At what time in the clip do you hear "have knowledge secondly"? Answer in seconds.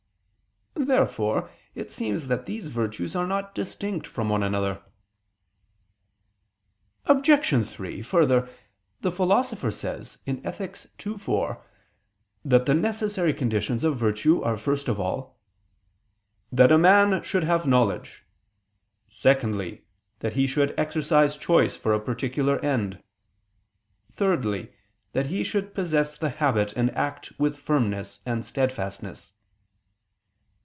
17.43-19.85